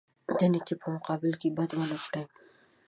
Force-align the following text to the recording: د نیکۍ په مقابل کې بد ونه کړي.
د 0.39 0.41
نیکۍ 0.51 0.75
په 0.81 0.87
مقابل 0.95 1.33
کې 1.41 1.55
بد 1.57 1.69
ونه 1.77 1.97
کړي. 2.05 2.23